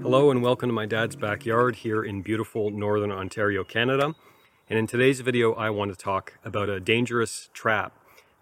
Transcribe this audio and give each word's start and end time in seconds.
Hello 0.00 0.30
and 0.30 0.42
welcome 0.42 0.70
to 0.70 0.72
my 0.72 0.86
dad's 0.86 1.14
backyard 1.14 1.76
here 1.76 2.02
in 2.02 2.22
beautiful 2.22 2.70
northern 2.70 3.12
Ontario, 3.12 3.64
Canada. 3.64 4.14
And 4.70 4.78
in 4.78 4.86
today's 4.86 5.20
video, 5.20 5.52
I 5.52 5.68
want 5.68 5.90
to 5.90 5.96
talk 5.96 6.38
about 6.42 6.70
a 6.70 6.80
dangerous 6.80 7.50
trap 7.52 7.92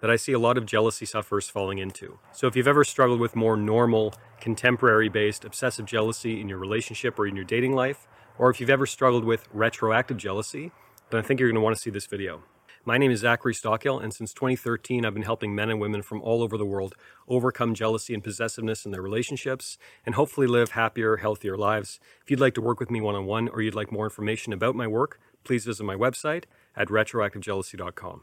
that 0.01 0.09
I 0.09 0.15
see 0.15 0.31
a 0.31 0.39
lot 0.39 0.57
of 0.57 0.67
jealousy 0.67 1.05
sufferers 1.05 1.49
falling 1.49 1.79
into. 1.79 2.21
So 2.31 2.47
if 2.47 2.55
you've 2.55 2.69
ever 2.69 2.85
struggled 2.85 3.19
with 3.19 3.35
more 3.35 3.57
normal, 3.57 4.15
contemporary 4.41 5.09
based 5.09 5.45
obsessive 5.45 5.87
jealousy 5.87 6.41
in 6.41 6.49
your 6.49 6.59
relationship 6.59 7.19
or 7.19 7.27
in 7.27 7.35
your 7.35 7.45
dating 7.45 7.73
life, 7.73 8.07
or 8.39 8.51
if 8.51 8.61
you've 8.61 8.71
ever 8.71 8.87
struggled 8.87 9.25
with 9.25 9.49
retroactive 9.53 10.17
jealousy, 10.17 10.71
then 11.11 11.19
I 11.19 11.25
think 11.25 11.41
you're 11.41 11.49
going 11.49 11.57
to 11.57 11.61
want 11.61 11.75
to 11.75 11.83
see 11.83 11.91
this 11.91 12.07
video. 12.07 12.45
My 12.89 12.99
name 12.99 13.11
is 13.11 13.19
Zachary 13.19 13.53
Stockill, 13.53 14.01
and 14.01 14.15
since 14.15 14.33
2013, 14.33 15.05
I've 15.05 15.13
been 15.13 15.25
helping 15.25 15.57
men 15.57 15.71
and 15.71 15.81
women 15.81 16.03
from 16.03 16.23
all 16.23 16.41
over 16.41 16.57
the 16.57 16.65
world 16.65 16.95
overcome 17.27 17.75
jealousy 17.75 18.15
and 18.15 18.23
possessiveness 18.23 18.87
in 18.87 18.93
their 18.93 19.03
relationships 19.03 19.77
and 20.07 20.15
hopefully 20.15 20.47
live 20.47 20.71
happier, 20.71 21.17
healthier 21.17 21.57
lives. 21.57 21.99
If 22.23 22.31
you'd 22.31 22.39
like 22.39 22.55
to 22.55 22.61
work 22.61 22.79
with 22.79 22.89
me 22.89 23.01
one 23.01 23.17
on 23.17 23.27
one 23.27 23.49
or 23.49 23.61
you'd 23.61 23.75
like 23.75 23.91
more 23.91 24.05
information 24.05 24.53
about 24.53 24.77
my 24.77 24.87
work, 24.87 25.19
please 25.43 25.65
visit 25.65 25.83
my 25.83 25.97
website 25.97 26.45
at 26.77 26.87
retroactivejealousy.com. 26.87 28.23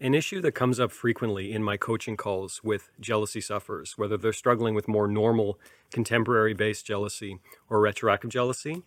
An 0.00 0.14
issue 0.14 0.40
that 0.40 0.50
comes 0.50 0.80
up 0.80 0.90
frequently 0.90 1.52
in 1.52 1.62
my 1.62 1.76
coaching 1.76 2.16
calls 2.16 2.60
with 2.64 2.90
jealousy 2.98 3.40
sufferers, 3.40 3.96
whether 3.96 4.16
they're 4.16 4.32
struggling 4.32 4.74
with 4.74 4.88
more 4.88 5.06
normal, 5.06 5.60
contemporary 5.92 6.54
based 6.54 6.84
jealousy 6.84 7.38
or 7.70 7.80
retroactive 7.80 8.30
jealousy, 8.30 8.82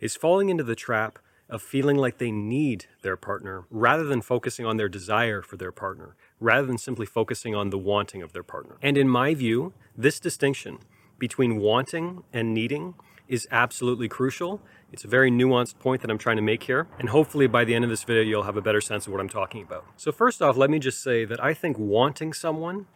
is 0.00 0.16
falling 0.16 0.48
into 0.48 0.64
the 0.64 0.74
trap 0.74 1.18
of 1.48 1.62
feeling 1.62 1.96
like 1.96 2.18
they 2.18 2.30
need 2.30 2.86
their 3.02 3.16
partner 3.16 3.64
rather 3.70 4.04
than 4.04 4.20
focusing 4.20 4.66
on 4.66 4.76
their 4.76 4.88
desire 4.88 5.42
for 5.42 5.56
their 5.56 5.72
partner, 5.72 6.16
rather 6.40 6.66
than 6.66 6.78
simply 6.78 7.06
focusing 7.06 7.54
on 7.54 7.70
the 7.70 7.78
wanting 7.78 8.22
of 8.22 8.32
their 8.32 8.42
partner. 8.42 8.76
And 8.82 8.98
in 8.98 9.08
my 9.08 9.34
view, 9.34 9.72
this 9.96 10.18
distinction 10.18 10.78
between 11.18 11.58
wanting 11.58 12.24
and 12.32 12.52
needing 12.52 12.94
is 13.28 13.46
absolutely 13.50 14.08
crucial. 14.08 14.60
It's 14.92 15.04
a 15.04 15.08
very 15.08 15.30
nuanced 15.30 15.78
point 15.78 16.00
that 16.02 16.10
I'm 16.10 16.18
trying 16.18 16.36
to 16.36 16.42
make 16.42 16.64
here, 16.64 16.86
and 16.98 17.08
hopefully 17.08 17.46
by 17.46 17.64
the 17.64 17.74
end 17.74 17.84
of 17.84 17.90
this 17.90 18.04
video, 18.04 18.22
you'll 18.22 18.44
have 18.44 18.56
a 18.56 18.62
better 18.62 18.80
sense 18.80 19.06
of 19.06 19.12
what 19.12 19.20
I'm 19.20 19.28
talking 19.28 19.62
about. 19.62 19.84
So, 19.96 20.12
first 20.12 20.40
off, 20.40 20.56
let 20.56 20.70
me 20.70 20.78
just 20.78 21.02
say 21.02 21.24
that 21.24 21.42
I 21.42 21.54
think 21.54 21.78
wanting 21.78 22.32
someone, 22.32 22.86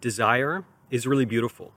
desire, 0.00 0.64
is 0.90 1.06
really 1.06 1.24
beautiful. 1.24 1.72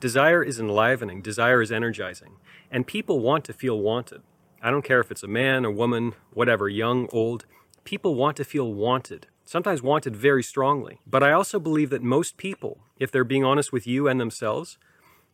Desire 0.00 0.42
is 0.42 0.58
enlivening, 0.58 1.22
desire 1.22 1.62
is 1.62 1.72
energizing, 1.72 2.32
and 2.70 2.86
people 2.86 3.20
want 3.20 3.44
to 3.44 3.52
feel 3.52 3.80
wanted. 3.80 4.22
I 4.64 4.70
don't 4.70 4.82
care 4.82 5.00
if 5.00 5.10
it's 5.10 5.22
a 5.22 5.28
man, 5.28 5.66
a 5.66 5.70
woman, 5.70 6.14
whatever, 6.32 6.70
young, 6.70 7.06
old, 7.12 7.44
people 7.84 8.14
want 8.14 8.38
to 8.38 8.44
feel 8.44 8.72
wanted, 8.72 9.26
sometimes 9.44 9.82
wanted 9.82 10.16
very 10.16 10.42
strongly. 10.42 11.00
But 11.06 11.22
I 11.22 11.32
also 11.32 11.60
believe 11.60 11.90
that 11.90 12.02
most 12.02 12.38
people, 12.38 12.78
if 12.98 13.10
they're 13.10 13.24
being 13.24 13.44
honest 13.44 13.74
with 13.74 13.86
you 13.86 14.08
and 14.08 14.18
themselves, 14.18 14.78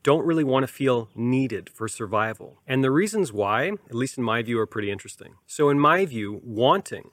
don't 0.02 0.26
really 0.26 0.42
want 0.42 0.64
to 0.64 0.72
feel 0.72 1.10
needed 1.14 1.70
for 1.70 1.86
survival. 1.86 2.58
And 2.66 2.82
the 2.82 2.90
reasons 2.90 3.32
why, 3.32 3.68
at 3.68 3.94
least 3.94 4.18
in 4.18 4.24
my 4.24 4.42
view, 4.42 4.58
are 4.58 4.66
pretty 4.66 4.90
interesting. 4.90 5.34
So, 5.46 5.68
in 5.70 5.78
my 5.78 6.04
view, 6.06 6.40
wanting 6.42 7.10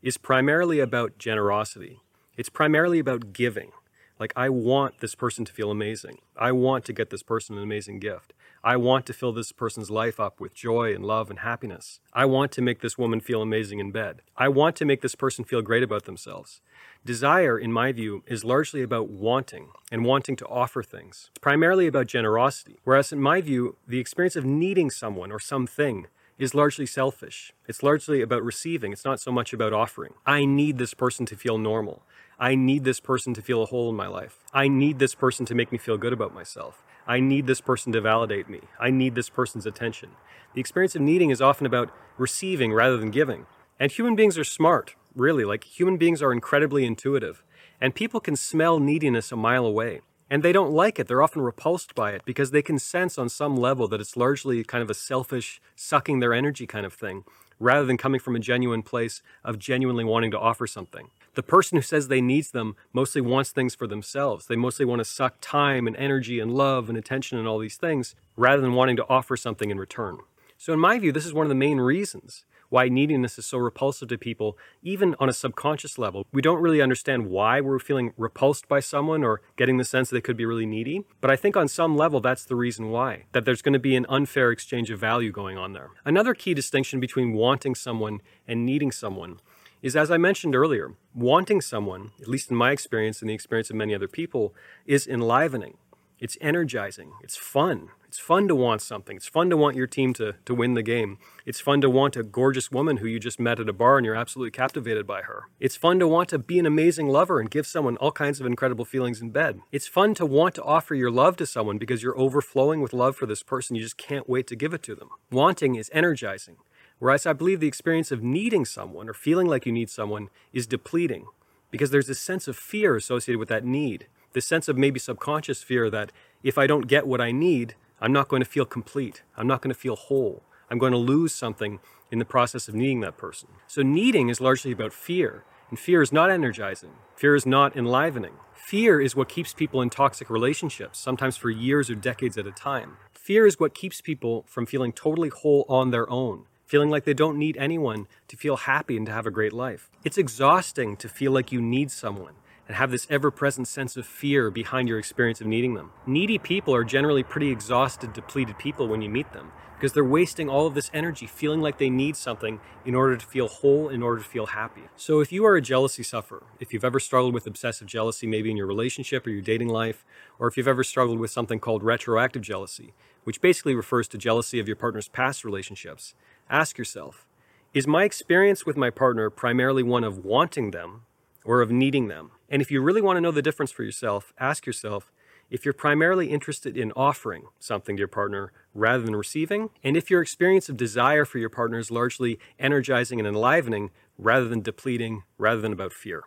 is 0.00 0.16
primarily 0.16 0.80
about 0.80 1.18
generosity, 1.18 2.00
it's 2.38 2.48
primarily 2.48 2.98
about 2.98 3.34
giving. 3.34 3.72
Like, 4.18 4.32
I 4.34 4.48
want 4.48 5.00
this 5.00 5.14
person 5.14 5.44
to 5.44 5.52
feel 5.52 5.70
amazing. 5.70 6.18
I 6.34 6.50
want 6.50 6.86
to 6.86 6.94
get 6.94 7.10
this 7.10 7.22
person 7.22 7.58
an 7.58 7.62
amazing 7.62 8.00
gift. 8.00 8.32
I 8.62 8.76
want 8.76 9.06
to 9.06 9.12
fill 9.12 9.32
this 9.32 9.52
person's 9.52 9.90
life 9.90 10.18
up 10.18 10.40
with 10.40 10.54
joy 10.54 10.94
and 10.94 11.04
love 11.04 11.30
and 11.30 11.38
happiness. 11.40 12.00
I 12.12 12.24
want 12.24 12.50
to 12.52 12.62
make 12.62 12.80
this 12.80 12.98
woman 12.98 13.20
feel 13.20 13.40
amazing 13.40 13.78
in 13.78 13.92
bed. 13.92 14.22
I 14.36 14.48
want 14.48 14.74
to 14.76 14.84
make 14.84 15.00
this 15.00 15.14
person 15.14 15.44
feel 15.44 15.62
great 15.62 15.82
about 15.82 16.04
themselves. 16.04 16.60
Desire, 17.04 17.58
in 17.58 17.72
my 17.72 17.92
view, 17.92 18.24
is 18.26 18.44
largely 18.44 18.82
about 18.82 19.08
wanting 19.08 19.68
and 19.92 20.04
wanting 20.04 20.34
to 20.36 20.46
offer 20.46 20.82
things. 20.82 21.28
It's 21.30 21.38
primarily 21.38 21.86
about 21.86 22.08
generosity. 22.08 22.78
Whereas, 22.82 23.12
in 23.12 23.20
my 23.20 23.40
view, 23.40 23.76
the 23.86 24.00
experience 24.00 24.36
of 24.36 24.44
needing 24.44 24.90
someone 24.90 25.30
or 25.30 25.38
something 25.38 26.08
is 26.38 26.54
largely 26.54 26.86
selfish. 26.86 27.52
It's 27.66 27.82
largely 27.82 28.22
about 28.22 28.44
receiving. 28.44 28.92
It's 28.92 29.04
not 29.04 29.20
so 29.20 29.32
much 29.32 29.52
about 29.52 29.72
offering. 29.72 30.14
I 30.26 30.44
need 30.44 30.78
this 30.78 30.94
person 30.94 31.26
to 31.26 31.36
feel 31.36 31.58
normal. 31.58 32.02
I 32.40 32.54
need 32.54 32.84
this 32.84 33.00
person 33.00 33.34
to 33.34 33.42
feel 33.42 33.64
a 33.64 33.66
hole 33.66 33.90
in 33.90 33.96
my 33.96 34.06
life. 34.06 34.44
I 34.52 34.68
need 34.68 35.00
this 35.00 35.16
person 35.16 35.44
to 35.46 35.56
make 35.56 35.72
me 35.72 35.78
feel 35.78 35.98
good 35.98 36.12
about 36.12 36.32
myself. 36.32 36.84
I 37.04 37.18
need 37.18 37.48
this 37.48 37.60
person 37.60 37.92
to 37.94 38.00
validate 38.00 38.48
me. 38.48 38.60
I 38.78 38.90
need 38.90 39.16
this 39.16 39.28
person's 39.28 39.66
attention. 39.66 40.10
The 40.54 40.60
experience 40.60 40.94
of 40.94 41.02
needing 41.02 41.30
is 41.30 41.42
often 41.42 41.66
about 41.66 41.90
receiving 42.16 42.72
rather 42.72 42.96
than 42.96 43.10
giving. 43.10 43.46
And 43.80 43.90
human 43.90 44.14
beings 44.14 44.38
are 44.38 44.44
smart, 44.44 44.94
really. 45.16 45.44
Like, 45.44 45.64
human 45.64 45.96
beings 45.96 46.22
are 46.22 46.32
incredibly 46.32 46.84
intuitive. 46.84 47.42
And 47.80 47.92
people 47.92 48.20
can 48.20 48.36
smell 48.36 48.78
neediness 48.78 49.32
a 49.32 49.36
mile 49.36 49.66
away. 49.66 50.02
And 50.30 50.44
they 50.44 50.52
don't 50.52 50.70
like 50.70 51.00
it. 51.00 51.08
They're 51.08 51.22
often 51.22 51.42
repulsed 51.42 51.96
by 51.96 52.12
it 52.12 52.22
because 52.24 52.52
they 52.52 52.62
can 52.62 52.78
sense 52.78 53.18
on 53.18 53.28
some 53.28 53.56
level 53.56 53.88
that 53.88 54.00
it's 54.00 54.16
largely 54.16 54.62
kind 54.62 54.82
of 54.82 54.90
a 54.90 54.94
selfish, 54.94 55.60
sucking 55.74 56.20
their 56.20 56.34
energy 56.34 56.68
kind 56.68 56.86
of 56.86 56.92
thing, 56.92 57.24
rather 57.58 57.84
than 57.84 57.96
coming 57.96 58.20
from 58.20 58.36
a 58.36 58.40
genuine 58.40 58.82
place 58.82 59.22
of 59.44 59.58
genuinely 59.58 60.04
wanting 60.04 60.30
to 60.30 60.38
offer 60.38 60.66
something. 60.66 61.10
The 61.34 61.42
person 61.42 61.76
who 61.76 61.82
says 61.82 62.08
they 62.08 62.20
needs 62.20 62.50
them 62.50 62.74
mostly 62.92 63.20
wants 63.20 63.50
things 63.50 63.74
for 63.74 63.86
themselves. 63.86 64.46
They 64.46 64.56
mostly 64.56 64.84
want 64.84 65.00
to 65.00 65.04
suck 65.04 65.36
time 65.40 65.86
and 65.86 65.96
energy 65.96 66.40
and 66.40 66.52
love 66.52 66.88
and 66.88 66.98
attention 66.98 67.38
and 67.38 67.46
all 67.46 67.58
these 67.58 67.76
things 67.76 68.14
rather 68.36 68.60
than 68.60 68.72
wanting 68.72 68.96
to 68.96 69.06
offer 69.08 69.36
something 69.36 69.70
in 69.70 69.78
return. 69.78 70.18
So, 70.56 70.72
in 70.72 70.80
my 70.80 70.98
view, 70.98 71.12
this 71.12 71.26
is 71.26 71.32
one 71.32 71.46
of 71.46 71.50
the 71.50 71.54
main 71.54 71.78
reasons 71.78 72.44
why 72.68 72.88
neediness 72.88 73.38
is 73.38 73.46
so 73.46 73.58
repulsive 73.58 74.08
to 74.08 74.18
people, 74.18 74.58
even 74.82 75.14
on 75.18 75.28
a 75.28 75.32
subconscious 75.32 75.98
level. 75.98 76.26
We 76.32 76.42
don't 76.42 76.60
really 76.60 76.82
understand 76.82 77.28
why 77.28 77.60
we're 77.60 77.78
feeling 77.78 78.12
repulsed 78.16 78.68
by 78.68 78.80
someone 78.80 79.24
or 79.24 79.40
getting 79.56 79.78
the 79.78 79.84
sense 79.84 80.10
that 80.10 80.16
they 80.16 80.20
could 80.20 80.36
be 80.36 80.46
really 80.46 80.66
needy. 80.66 81.04
But 81.20 81.30
I 81.30 81.36
think 81.36 81.56
on 81.56 81.68
some 81.68 81.96
level, 81.96 82.20
that's 82.20 82.44
the 82.44 82.56
reason 82.56 82.90
why, 82.90 83.24
that 83.32 83.44
there's 83.44 83.62
going 83.62 83.72
to 83.72 83.78
be 83.78 83.96
an 83.96 84.06
unfair 84.08 84.50
exchange 84.50 84.90
of 84.90 84.98
value 84.98 85.32
going 85.32 85.56
on 85.56 85.72
there. 85.72 85.90
Another 86.04 86.34
key 86.34 86.54
distinction 86.54 87.00
between 87.00 87.32
wanting 87.32 87.74
someone 87.74 88.20
and 88.46 88.64
needing 88.64 88.92
someone 88.92 89.40
is 89.82 89.96
as 89.96 90.10
I 90.10 90.16
mentioned 90.16 90.56
earlier, 90.56 90.94
wanting 91.14 91.60
someone, 91.60 92.10
at 92.20 92.28
least 92.28 92.50
in 92.50 92.56
my 92.56 92.72
experience 92.72 93.20
and 93.20 93.30
the 93.30 93.34
experience 93.34 93.70
of 93.70 93.76
many 93.76 93.94
other 93.94 94.08
people, 94.08 94.54
is 94.86 95.06
enlivening. 95.06 95.76
It's 96.20 96.36
energizing. 96.40 97.12
It's 97.22 97.36
fun. 97.36 97.90
It's 98.08 98.18
fun 98.18 98.48
to 98.48 98.54
want 98.54 98.82
something. 98.82 99.16
It's 99.16 99.28
fun 99.28 99.50
to 99.50 99.56
want 99.56 99.76
your 99.76 99.86
team 99.86 100.14
to, 100.14 100.34
to 100.46 100.54
win 100.54 100.74
the 100.74 100.82
game. 100.82 101.18
It's 101.46 101.60
fun 101.60 101.80
to 101.82 101.90
want 101.90 102.16
a 102.16 102.22
gorgeous 102.22 102.72
woman 102.72 102.96
who 102.96 103.06
you 103.06 103.20
just 103.20 103.38
met 103.38 103.60
at 103.60 103.68
a 103.68 103.72
bar 103.72 103.98
and 103.98 104.04
you're 104.04 104.16
absolutely 104.16 104.50
captivated 104.50 105.06
by 105.06 105.22
her. 105.22 105.44
It's 105.60 105.76
fun 105.76 106.00
to 106.00 106.08
want 106.08 106.30
to 106.30 106.38
be 106.38 106.58
an 106.58 106.66
amazing 106.66 107.08
lover 107.08 107.38
and 107.38 107.50
give 107.50 107.66
someone 107.66 107.96
all 107.98 108.10
kinds 108.10 108.40
of 108.40 108.46
incredible 108.46 108.84
feelings 108.84 109.20
in 109.20 109.30
bed. 109.30 109.60
It's 109.70 109.86
fun 109.86 110.14
to 110.14 110.26
want 110.26 110.54
to 110.56 110.62
offer 110.64 110.94
your 110.94 111.10
love 111.10 111.36
to 111.36 111.46
someone 111.46 111.78
because 111.78 112.02
you're 112.02 112.18
overflowing 112.18 112.80
with 112.80 112.92
love 112.92 113.14
for 113.14 113.26
this 113.26 113.44
person. 113.44 113.76
You 113.76 113.82
just 113.82 113.98
can't 113.98 114.28
wait 114.28 114.46
to 114.48 114.56
give 114.56 114.74
it 114.74 114.82
to 114.84 114.96
them. 114.96 115.10
Wanting 115.30 115.76
is 115.76 115.90
energizing. 115.92 116.56
Whereas 116.98 117.26
I 117.26 117.32
believe 117.32 117.60
the 117.60 117.68
experience 117.68 118.10
of 118.10 118.24
needing 118.24 118.64
someone 118.64 119.08
or 119.08 119.14
feeling 119.14 119.46
like 119.46 119.66
you 119.66 119.72
need 119.72 119.90
someone 119.90 120.30
is 120.52 120.66
depleting 120.66 121.26
because 121.70 121.90
there's 121.90 122.08
this 122.08 122.20
sense 122.20 122.48
of 122.48 122.56
fear 122.56 122.96
associated 122.96 123.38
with 123.38 123.48
that 123.50 123.64
need. 123.64 124.06
This 124.38 124.46
sense 124.46 124.68
of 124.68 124.78
maybe 124.78 125.00
subconscious 125.00 125.64
fear 125.64 125.90
that 125.90 126.12
if 126.44 126.58
I 126.58 126.68
don't 126.68 126.86
get 126.86 127.08
what 127.08 127.20
I 127.20 127.32
need, 127.32 127.74
I'm 128.00 128.12
not 128.12 128.28
going 128.28 128.40
to 128.40 128.48
feel 128.48 128.64
complete. 128.64 129.24
I'm 129.36 129.48
not 129.48 129.62
going 129.62 129.74
to 129.74 129.80
feel 129.80 129.96
whole. 129.96 130.44
I'm 130.70 130.78
going 130.78 130.92
to 130.92 130.96
lose 130.96 131.34
something 131.34 131.80
in 132.12 132.20
the 132.20 132.24
process 132.24 132.68
of 132.68 132.74
needing 132.76 133.00
that 133.00 133.16
person. 133.16 133.48
So, 133.66 133.82
needing 133.82 134.28
is 134.28 134.40
largely 134.40 134.70
about 134.70 134.92
fear, 134.92 135.42
and 135.70 135.76
fear 135.76 136.02
is 136.02 136.12
not 136.12 136.30
energizing. 136.30 136.92
Fear 137.16 137.34
is 137.34 137.46
not 137.46 137.76
enlivening. 137.76 138.34
Fear 138.54 139.00
is 139.00 139.16
what 139.16 139.28
keeps 139.28 139.52
people 139.52 139.82
in 139.82 139.90
toxic 139.90 140.30
relationships, 140.30 141.00
sometimes 141.00 141.36
for 141.36 141.50
years 141.50 141.90
or 141.90 141.96
decades 141.96 142.38
at 142.38 142.46
a 142.46 142.52
time. 142.52 142.96
Fear 143.14 143.44
is 143.44 143.58
what 143.58 143.74
keeps 143.74 144.00
people 144.00 144.44
from 144.46 144.66
feeling 144.66 144.92
totally 144.92 145.30
whole 145.30 145.66
on 145.68 145.90
their 145.90 146.08
own 146.08 146.44
feeling 146.64 146.90
like 146.90 147.04
they 147.04 147.14
don't 147.14 147.38
need 147.38 147.56
anyone 147.56 148.06
to 148.28 148.36
feel 148.36 148.58
happy 148.58 148.94
and 148.98 149.06
to 149.06 149.12
have 149.12 149.24
a 149.24 149.30
great 149.30 149.54
life. 149.54 149.88
It's 150.04 150.18
exhausting 150.18 150.98
to 150.98 151.08
feel 151.08 151.32
like 151.32 151.50
you 151.50 151.62
need 151.62 151.90
someone 151.90 152.34
and 152.68 152.76
have 152.76 152.90
this 152.90 153.06
ever 153.10 153.30
present 153.30 153.66
sense 153.66 153.96
of 153.96 154.06
fear 154.06 154.50
behind 154.50 154.88
your 154.88 154.98
experience 154.98 155.40
of 155.40 155.46
needing 155.48 155.74
them. 155.74 155.90
Needy 156.06 156.38
people 156.38 156.74
are 156.74 156.84
generally 156.84 157.24
pretty 157.24 157.50
exhausted, 157.50 158.12
depleted 158.12 158.58
people 158.58 158.86
when 158.86 159.02
you 159.02 159.08
meet 159.08 159.32
them 159.32 159.50
because 159.78 159.92
they're 159.92 160.04
wasting 160.04 160.48
all 160.48 160.66
of 160.66 160.74
this 160.74 160.90
energy 160.92 161.26
feeling 161.26 161.60
like 161.60 161.78
they 161.78 161.88
need 161.88 162.16
something 162.16 162.60
in 162.84 162.96
order 162.96 163.16
to 163.16 163.24
feel 163.24 163.46
whole, 163.46 163.88
in 163.88 164.02
order 164.02 164.20
to 164.20 164.28
feel 164.28 164.46
happy. 164.46 164.82
So, 164.96 165.20
if 165.20 165.30
you 165.30 165.44
are 165.46 165.54
a 165.54 165.62
jealousy 165.62 166.02
sufferer, 166.02 166.42
if 166.58 166.72
you've 166.72 166.84
ever 166.84 166.98
struggled 166.98 167.32
with 167.32 167.46
obsessive 167.46 167.86
jealousy, 167.86 168.26
maybe 168.26 168.50
in 168.50 168.56
your 168.56 168.66
relationship 168.66 169.26
or 169.26 169.30
your 169.30 169.40
dating 169.40 169.68
life, 169.68 170.04
or 170.38 170.48
if 170.48 170.56
you've 170.56 170.68
ever 170.68 170.82
struggled 170.82 171.20
with 171.20 171.30
something 171.30 171.60
called 171.60 171.84
retroactive 171.84 172.42
jealousy, 172.42 172.92
which 173.22 173.40
basically 173.40 173.74
refers 173.74 174.08
to 174.08 174.18
jealousy 174.18 174.58
of 174.58 174.66
your 174.66 174.76
partner's 174.76 175.08
past 175.08 175.44
relationships, 175.44 176.14
Ask 176.50 176.78
yourself 176.78 177.26
Is 177.74 177.86
my 177.86 178.04
experience 178.04 178.66
with 178.66 178.76
my 178.76 178.90
partner 178.90 179.30
primarily 179.30 179.82
one 179.82 180.02
of 180.02 180.24
wanting 180.24 180.72
them 180.72 181.02
or 181.44 181.60
of 181.60 181.70
needing 181.70 182.08
them? 182.08 182.32
And 182.48 182.62
if 182.62 182.70
you 182.70 182.80
really 182.80 183.02
want 183.02 183.16
to 183.16 183.20
know 183.20 183.30
the 183.30 183.42
difference 183.42 183.70
for 183.70 183.82
yourself, 183.82 184.32
ask 184.38 184.66
yourself 184.66 185.12
if 185.50 185.64
you're 185.64 185.74
primarily 185.74 186.30
interested 186.30 186.76
in 186.76 186.92
offering 186.92 187.44
something 187.58 187.96
to 187.96 188.00
your 188.00 188.08
partner 188.08 188.52
rather 188.74 189.02
than 189.02 189.16
receiving, 189.16 189.70
and 189.82 189.96
if 189.96 190.10
your 190.10 190.20
experience 190.20 190.68
of 190.68 190.76
desire 190.76 191.24
for 191.24 191.38
your 191.38 191.48
partner 191.48 191.78
is 191.78 191.90
largely 191.90 192.38
energizing 192.58 193.18
and 193.18 193.26
enlivening 193.26 193.90
rather 194.18 194.48
than 194.48 194.60
depleting, 194.60 195.22
rather 195.38 195.60
than 195.60 195.72
about 195.72 195.92
fear. 195.92 196.24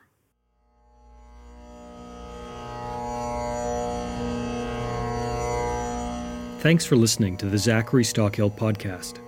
Thanks 6.61 6.85
for 6.85 6.95
listening 6.95 7.37
to 7.37 7.47
the 7.47 7.57
Zachary 7.57 8.03
Stockill 8.03 8.55
podcast. 8.55 9.19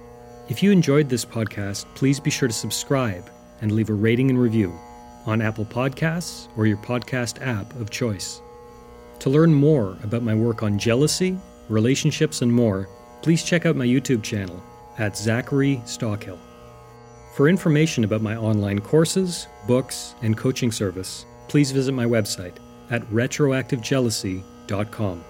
If 0.49 0.61
you 0.61 0.71
enjoyed 0.71 1.09
this 1.09 1.25
podcast, 1.25 1.85
please 1.95 2.19
be 2.19 2.29
sure 2.29 2.47
to 2.47 2.53
subscribe 2.53 3.27
and 3.61 3.71
leave 3.71 3.89
a 3.89 3.93
rating 3.93 4.29
and 4.29 4.39
review 4.39 4.71
on 5.25 5.41
Apple 5.41 5.65
Podcasts 5.65 6.47
or 6.57 6.65
your 6.65 6.77
podcast 6.77 7.45
app 7.45 7.73
of 7.75 7.89
choice. 7.89 8.41
To 9.19 9.29
learn 9.29 9.53
more 9.53 9.97
about 10.03 10.23
my 10.23 10.35
work 10.35 10.63
on 10.63 10.77
jealousy, 10.77 11.37
relationships, 11.69 12.41
and 12.41 12.51
more, 12.51 12.89
please 13.21 13.43
check 13.43 13.65
out 13.65 13.75
my 13.75 13.85
YouTube 13.85 14.23
channel 14.23 14.61
at 14.97 15.17
Zachary 15.17 15.81
Stockill. 15.85 16.39
For 17.35 17.49
information 17.49 18.03
about 18.03 18.21
my 18.21 18.35
online 18.35 18.79
courses, 18.79 19.47
books, 19.67 20.13
and 20.21 20.37
coaching 20.37 20.71
service, 20.71 21.25
please 21.47 21.71
visit 21.71 21.93
my 21.93 22.05
website 22.05 22.57
at 22.91 23.01
retroactivejealousy.com. 23.03 25.23